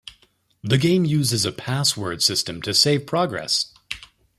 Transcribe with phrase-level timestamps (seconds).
[0.63, 3.71] The game uses a password system to save progress.